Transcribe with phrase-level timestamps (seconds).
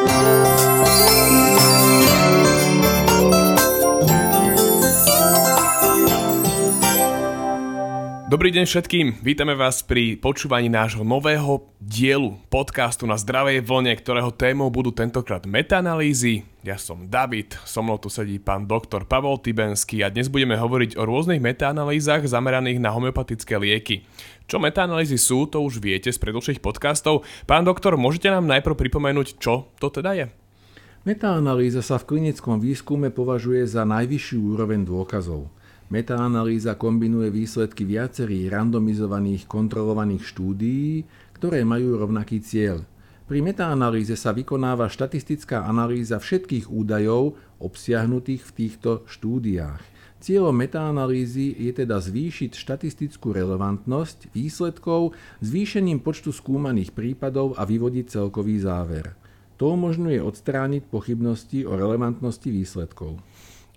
[0.00, 0.08] Dobrý
[8.56, 14.72] deň všetkým, vítame vás pri počúvaní nášho nového dielu podcastu na zdravej vlne, ktorého témou
[14.72, 16.48] budú tentokrát metaanalýzy.
[16.64, 20.96] Ja som David, so mnou tu sedí pán doktor Pavol Tibenský a dnes budeme hovoriť
[20.96, 24.08] o rôznych metaanalýzach zameraných na homeopatické lieky.
[24.50, 27.22] Čo metaanalýzy sú, to už viete z predlžších podcastov.
[27.46, 30.26] Pán doktor, môžete nám najprv pripomenúť, čo to teda je?
[31.06, 35.46] Metaanalýza sa v klinickom výskume považuje za najvyššiu úroveň dôkazov.
[35.94, 41.06] Metaanalýza kombinuje výsledky viacerých randomizovaných kontrolovaných štúdií,
[41.38, 42.82] ktoré majú rovnaký cieľ.
[43.30, 49.89] Pri metaanalýze sa vykonáva štatistická analýza všetkých údajov obsiahnutých v týchto štúdiách.
[50.20, 58.60] Cieľom metaanalýzy je teda zvýšiť štatistickú relevantnosť výsledkov zvýšením počtu skúmaných prípadov a vyvodiť celkový
[58.60, 59.16] záver.
[59.56, 63.16] To umožňuje odstrániť pochybnosti o relevantnosti výsledkov.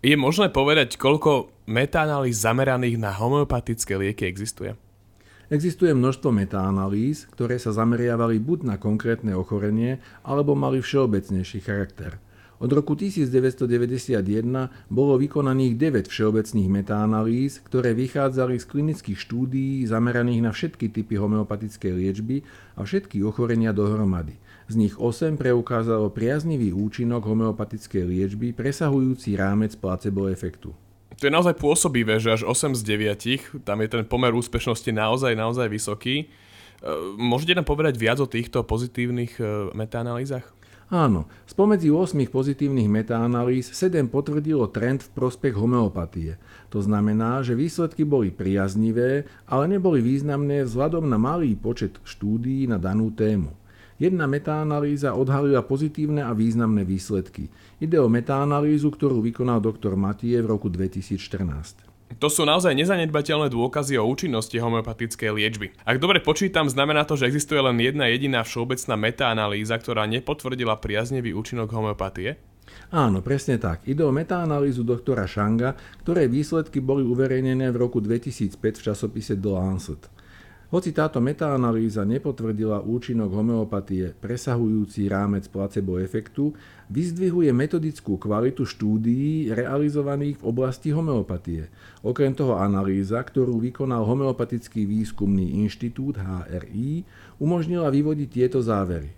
[0.00, 4.72] Je možné povedať, koľko metaanalýz zameraných na homeopatické lieky existuje?
[5.52, 12.16] Existuje množstvo metaanalýz, ktoré sa zameriavali buď na konkrétne ochorenie, alebo mali všeobecnejší charakter.
[12.60, 14.20] Od roku 1991
[14.92, 21.92] bolo vykonaných 9 všeobecných metaanalýz, ktoré vychádzali z klinických štúdií zameraných na všetky typy homeopatickej
[21.96, 22.44] liečby
[22.76, 24.36] a všetky ochorenia dohromady–
[24.70, 30.70] z nich 8 preukázalo priaznivý účinok homeopatickej liečby presahujúci rámec placebo efektu.
[31.18, 35.34] To je naozaj pôsobivé, že až 8 z 9, tam je ten pomer úspešnosti naozaj,
[35.34, 36.14] naozaj vysoký.
[36.22, 36.26] E,
[37.18, 40.46] môžete nám povedať viac o týchto pozitívnych e, metaanalýzach?
[40.90, 46.34] Áno, spomedzi 8 pozitívnych metaanalýz 7 potvrdilo trend v prospech homeopatie.
[46.74, 52.82] To znamená, že výsledky boli priaznivé, ale neboli významné vzhľadom na malý počet štúdií na
[52.82, 53.54] danú tému.
[54.02, 57.54] Jedna metaanalýza odhalila pozitívne a významné výsledky.
[57.78, 61.89] Ide o metaanalýzu, ktorú vykonal doktor Matie v roku 2014.
[62.18, 65.70] To sú naozaj nezanedbateľné dôkazy o účinnosti homeopatickej liečby.
[65.86, 71.30] Ak dobre počítam, znamená to, že existuje len jedna jediná všeobecná metaanalýza, ktorá nepotvrdila priaznevý
[71.38, 72.42] účinok homeopatie?
[72.90, 73.86] Áno, presne tak.
[73.86, 79.50] Ide o metaanalýzu doktora Shanga, ktoré výsledky boli uverejnené v roku 2005 v časopise The
[79.50, 80.02] Lancet.
[80.70, 86.54] Hoci táto metaanalýza nepotvrdila účinok homeopatie presahujúci rámec placebo efektu,
[86.86, 91.66] vyzdvihuje metodickú kvalitu štúdií realizovaných v oblasti homeopatie.
[92.06, 97.02] Okrem toho analýza, ktorú vykonal Homeopatický výskumný inštitút HRI,
[97.42, 99.10] umožnila vyvodiť tieto závery.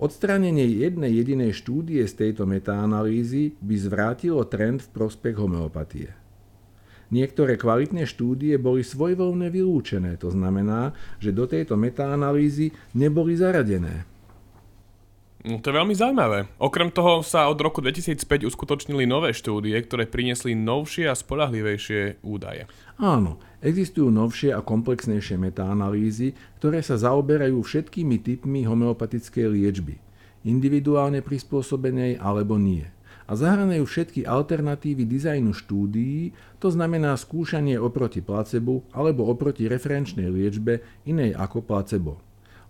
[0.00, 6.25] Odstránenie jednej jedinej štúdie z tejto metaanalýzy by zvrátilo trend v prospech homeopatie.
[7.06, 10.90] Niektoré kvalitné štúdie boli svojvoľne vylúčené, to znamená,
[11.22, 14.02] že do tejto metaanalýzy neboli zaradené.
[15.46, 16.50] No, to je veľmi zaujímavé.
[16.58, 22.66] Okrem toho sa od roku 2005 uskutočnili nové štúdie, ktoré priniesli novšie a spolahlivejšie údaje.
[22.98, 30.02] Áno, existujú novšie a komplexnejšie metaanalýzy, ktoré sa zaoberajú všetkými typmi homeopatickej liečby,
[30.42, 32.95] individuálne prispôsobenej alebo nie
[33.26, 36.30] a zahranajú všetky alternatívy dizajnu štúdií,
[36.62, 42.22] to znamená skúšanie oproti placebu alebo oproti referenčnej liečbe inej ako placebo.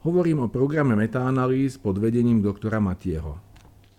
[0.02, 3.36] Hovorím o programe metaanalýz pod vedením doktora Matieho.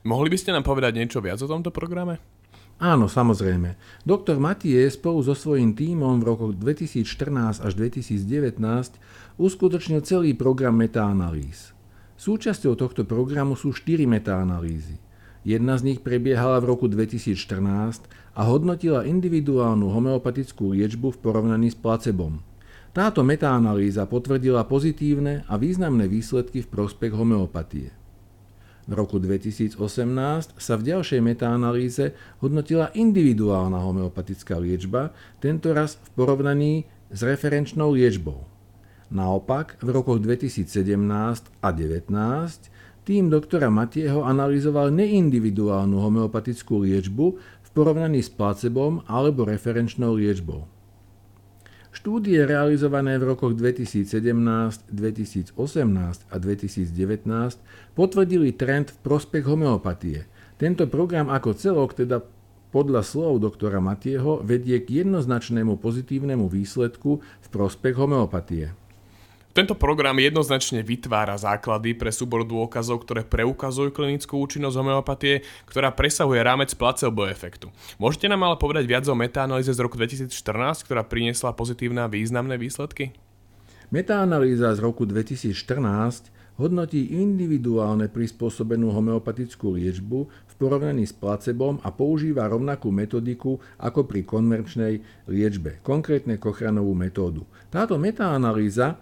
[0.08, 2.18] Mohli by ste nám povedať niečo viac o tomto programe?
[2.78, 3.74] Áno, samozrejme.
[4.06, 8.62] Doktor Matie spolu so svojím tímom v rokoch 2014 až 2019
[9.42, 11.74] uskutočnil celý program metaanalýz.
[12.22, 15.07] Súčasťou tohto programu sú 4 metaanalýzy.
[15.48, 17.40] Jedna z nich prebiehala v roku 2014
[18.36, 22.44] a hodnotila individuálnu homeopatickú liečbu v porovnaní s placebom.
[22.92, 27.96] Táto metaanalýza potvrdila pozitívne a významné výsledky v prospech homeopatie.
[28.88, 29.80] V roku 2018
[30.60, 32.12] sa v ďalšej metaanalýze
[32.44, 36.74] hodnotila individuálna homeopatická liečba, tentoraz v porovnaní
[37.08, 38.44] s referenčnou liečbou.
[39.08, 40.68] Naopak, v rokoch 2017
[41.64, 42.76] a 2019
[43.08, 50.68] tým doktora Matieho analyzoval neindividuálnu homeopatickú liečbu v porovnaní s placebom alebo referenčnou liečbou.
[51.96, 54.12] Štúdie realizované v rokoch 2017,
[54.92, 55.56] 2018
[56.30, 60.28] a 2019 potvrdili trend v prospech homeopatie.
[60.60, 62.22] Tento program ako celok teda
[62.76, 68.76] podľa slov doktora Matieho vedie k jednoznačnému pozitívnemu výsledku v prospech homeopatie.
[69.58, 76.46] Tento program jednoznačne vytvára základy pre súbor dôkazov, ktoré preukazujú klinickú účinnosť homeopatie, ktorá presahuje
[76.46, 77.74] rámec placebo efektu.
[77.98, 80.30] Môžete nám ale povedať viac o metaanalýze z roku 2014,
[80.86, 83.18] ktorá priniesla pozitívne a významné výsledky?
[83.90, 92.50] Metaanalýza z roku 2014 Hodnotí individuálne prispôsobenú homeopatickú liečbu v porovnaní s placebom a používa
[92.50, 94.94] rovnakú metodiku ako pri konverčnej
[95.30, 97.46] liečbe, konkrétne Kochranovú metódu.
[97.70, 98.98] Táto metaanalýza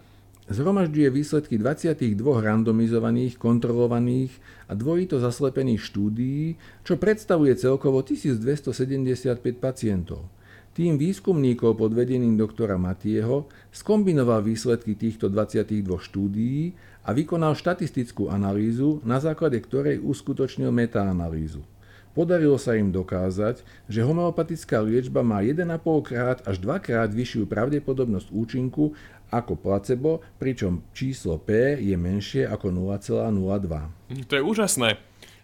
[0.50, 4.32] zhromažďuje výsledky 22 randomizovaných, kontrolovaných
[4.70, 6.44] a dvojito zaslepených štúdií,
[6.86, 10.30] čo predstavuje celkovo 1275 pacientov.
[10.76, 16.76] Tým výskumníkov pod vedením doktora Matieho skombinoval výsledky týchto 22 štúdií
[17.08, 21.75] a vykonal štatistickú analýzu, na základe ktorej uskutočnil metaanalýzu.
[22.16, 23.60] Podarilo sa im dokázať,
[23.92, 25.68] že homeopatická liečba má 1,5
[26.00, 28.96] krát až 2 krát vyššiu pravdepodobnosť účinku
[29.28, 34.32] ako placebo, pričom číslo P je menšie ako 0,02.
[34.32, 34.96] To je úžasné.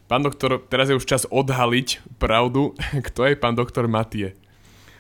[0.08, 2.72] Pán doktor, teraz je už čas odhaliť pravdu,
[3.12, 4.40] kto je pán doktor Matie.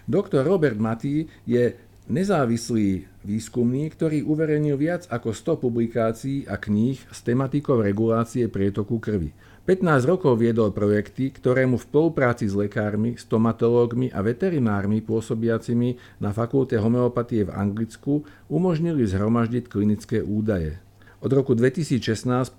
[0.03, 1.71] Doktor Robert Matý je
[2.11, 9.31] nezávislý výskumník, ktorý uverejnil viac ako 100 publikácií a kníh s tematikou regulácie prietoku krvi.
[9.71, 16.35] 15 rokov viedol projekty, ktoré mu v spolupráci s lekármi, stomatológmi a veterinármi pôsobiacimi na
[16.35, 20.75] fakulte homeopatie v Anglicku umožnili zhromaždiť klinické údaje.
[21.23, 22.03] Od roku 2016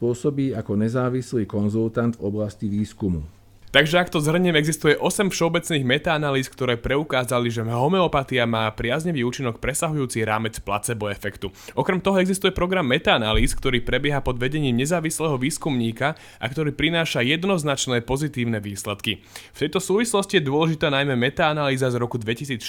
[0.01, 3.42] pôsobí ako nezávislý konzultant v oblasti výskumu.
[3.73, 9.65] Takže ak to zhrniem, existuje 8 všeobecných metaanalýz, ktoré preukázali, že homeopatia má priaznivý účinok
[9.65, 11.49] presahujúci rámec placebo efektu.
[11.73, 18.05] Okrem toho existuje program metaanalýz, ktorý prebieha pod vedením nezávislého výskumníka a ktorý prináša jednoznačné
[18.05, 19.25] pozitívne výsledky.
[19.57, 22.61] V tejto súvislosti je dôležitá najmä metaanalýza z roku 2014,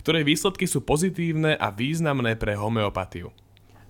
[0.00, 3.43] ktoré výsledky sú pozitívne a významné pre homeopatiu.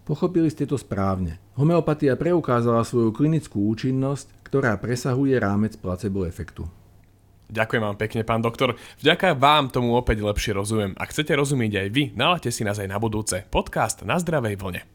[0.04, 1.40] Pochopili ste to správne.
[1.56, 6.68] Homeopatia preukázala svoju klinickú účinnosť, ktorá presahuje rámec placebo efektu.
[7.48, 8.76] Ďakujem vám pekne, pán doktor.
[9.00, 10.92] Vďaka vám tomu opäť lepšie rozumiem.
[11.00, 13.48] Ak chcete rozumieť aj vy, nalate si nás aj na budúce.
[13.48, 14.94] Podcast na zdravej vlne.